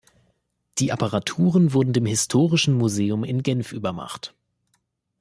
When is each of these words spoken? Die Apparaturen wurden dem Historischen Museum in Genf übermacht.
Die 0.79 0.91
Apparaturen 0.91 1.73
wurden 1.73 1.93
dem 1.93 2.07
Historischen 2.07 2.73
Museum 2.73 3.23
in 3.23 3.43
Genf 3.43 3.71
übermacht. 3.71 4.33